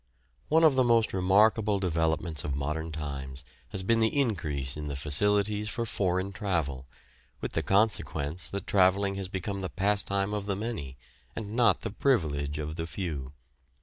One 0.49 0.63
of 0.63 0.73
the 0.73 0.83
most 0.83 1.13
remarkable 1.13 1.77
developments 1.77 2.43
of 2.43 2.55
modern 2.55 2.91
times 2.91 3.45
has 3.69 3.83
been 3.83 3.99
the 3.99 4.19
increase 4.19 4.75
in 4.75 4.87
the 4.87 4.95
facilities 4.95 5.69
for 5.69 5.85
foreign 5.85 6.31
travel, 6.31 6.87
with 7.39 7.53
the 7.53 7.61
consequence 7.61 8.49
that 8.49 8.65
travelling 8.65 9.13
has 9.13 9.27
become 9.27 9.61
the 9.61 9.69
pastime 9.69 10.33
of 10.33 10.47
the 10.47 10.55
many, 10.55 10.97
and 11.35 11.55
not 11.55 11.81
the 11.81 11.91
privilege 11.91 12.57
of 12.57 12.77
the 12.77 12.87
few. 12.87 13.33